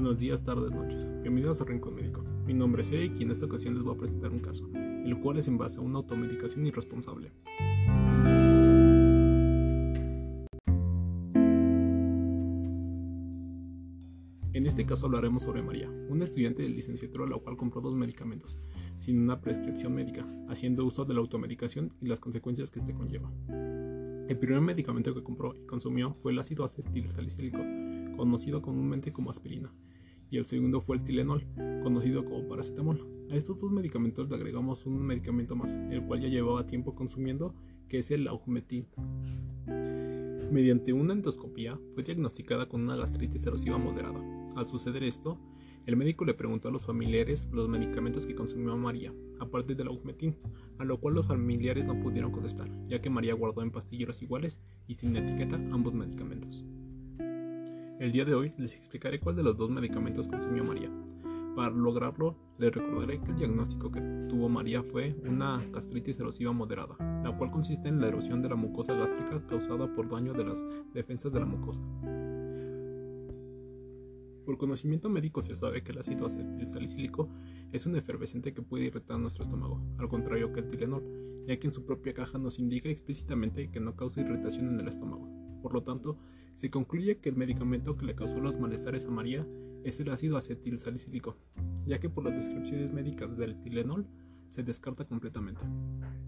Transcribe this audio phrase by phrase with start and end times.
[0.00, 1.12] Buenos días, tardes, noches.
[1.20, 2.24] Bienvenidos a Rincón Médico.
[2.46, 5.20] Mi nombre es Eric y en esta ocasión les voy a presentar un caso, el
[5.20, 7.30] cual es en base a una automedicación irresponsable.
[14.54, 18.56] En este caso hablaremos sobre María, una estudiante de licenciatura la cual compró dos medicamentos,
[18.96, 23.30] sin una prescripción médica, haciendo uso de la automedicación y las consecuencias que este conlleva.
[23.50, 27.58] El primer medicamento que compró y consumió fue el ácido acetil salicílico,
[28.16, 29.70] conocido comúnmente como aspirina,
[30.30, 31.44] y el segundo fue el Tilenol,
[31.82, 33.06] conocido como paracetamol.
[33.30, 37.54] A estos dos medicamentos le agregamos un medicamento más, el cual ya llevaba tiempo consumiendo,
[37.88, 38.86] que es el Augmentin.
[40.50, 44.20] Mediante una endoscopía fue diagnosticada con una gastritis erosiva moderada.
[44.56, 45.38] Al suceder esto,
[45.86, 50.36] el médico le preguntó a los familiares los medicamentos que consumió María, aparte del Augmentin,
[50.78, 54.60] a lo cual los familiares no pudieron contestar, ya que María guardó en pastilleros iguales
[54.86, 56.64] y sin etiqueta ambos medicamentos.
[58.00, 60.90] El día de hoy les explicaré cuál de los dos medicamentos consumió María.
[61.54, 66.96] Para lograrlo, les recordaré que el diagnóstico que tuvo María fue una gastritis erosiva moderada,
[67.22, 70.64] la cual consiste en la erosión de la mucosa gástrica causada por daño de las
[70.94, 71.82] defensas de la mucosa.
[74.46, 77.28] Por conocimiento médico se sabe que el ácido acetilsalicílico
[77.70, 81.66] es un efervescente que puede irritar nuestro estómago, al contrario que el Tilenol, ya que
[81.66, 85.28] en su propia caja nos indica explícitamente que no causa irritación en el estómago.
[85.60, 86.16] Por lo tanto,
[86.60, 89.46] se concluye que el medicamento que le causó los malestares a María
[89.82, 91.34] es el ácido acetilsalicílico,
[91.86, 94.06] ya que por las descripciones médicas del Tilenol
[94.46, 95.64] se descarta completamente.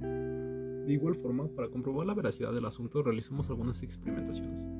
[0.01, 4.71] De igual forma, para comprobar la veracidad del asunto realizamos algunas experimentaciones,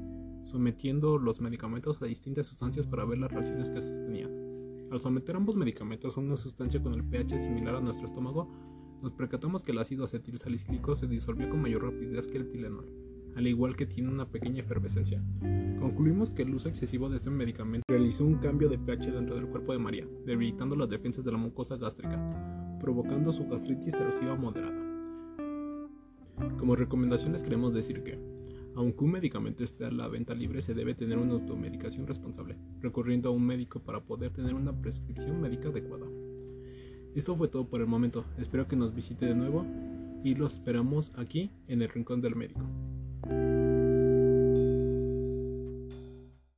[0.43, 4.31] sometiendo los medicamentos a distintas sustancias para ver las reacciones que sostenían.
[4.91, 8.49] Al someter ambos medicamentos a una sustancia con el pH similar a nuestro estómago,
[9.03, 13.02] nos percatamos que el ácido acetilsalicílico se disolvió con mayor rapidez que el Tilenol
[13.37, 15.23] al igual que tiene una pequeña efervescencia.
[15.79, 19.49] Concluimos que el uso excesivo de este medicamento realizó un cambio de pH dentro del
[19.49, 24.81] cuerpo de María, debilitando las defensas de la mucosa gástrica, provocando su gastritis erosiva moderada.
[26.59, 28.19] Como recomendaciones queremos decir que,
[28.75, 33.29] aunque un medicamento esté a la venta libre, se debe tener una automedicación responsable, recurriendo
[33.29, 36.07] a un médico para poder tener una prescripción médica adecuada.
[37.15, 39.67] Esto fue todo por el momento, espero que nos visite de nuevo
[40.25, 42.63] y los esperamos aquí en el Rincón del Médico.
[43.29, 43.52] thank you